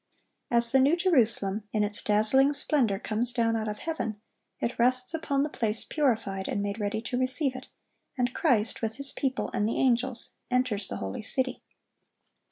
[0.49, 4.19] (1157) As the New Jerusalem, in its dazzling splendor, comes down out of heaven,
[4.59, 7.67] it rests upon the place purified and made ready to receive it,
[8.17, 11.61] and Christ, with His people and the angels, enters the holy city.